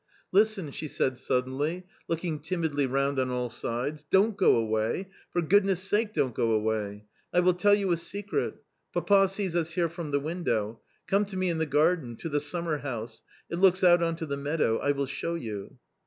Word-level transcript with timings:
"Listen!" 0.31 0.71
she 0.71 0.87
said 0.87 1.15
suddenly, 1.15 1.85
looking 2.07 2.39
timidly 2.39 2.87
round 2.87 3.19
on 3.19 3.29
all 3.29 3.51
sides;" 3.51 4.03
don't 4.09 4.35
go 4.35 4.55
away, 4.55 5.09
for 5.31 5.43
goodness' 5.43 5.83
sake, 5.83 6.11
don't 6.11 6.33
go 6.33 6.53
away! 6.53 7.05
I 7.31 7.39
will 7.41 7.53
tell 7.53 7.75
you 7.75 7.91
a 7.91 7.97
secret. 7.97 8.55
Papa 8.95 9.27
sees 9.27 9.55
us 9.55 9.73
here 9.73 9.89
from 9.89 10.09
the 10.09 10.19
window; 10.19 10.81
come 11.05 11.23
to 11.25 11.37
me 11.37 11.49
in 11.51 11.59
the 11.59 11.67
garden, 11.67 12.15
to 12.15 12.29
the 12.29 12.39
summerhouse— 12.39 13.21
it 13.51 13.59
looks 13.59 13.83
out 13.83 14.01
on 14.01 14.15
to 14.15 14.25
the 14.25 14.37
meadow. 14.37 14.79
I 14.79 14.89
will 14.91 15.05
show 15.05 15.35
you." 15.35 15.77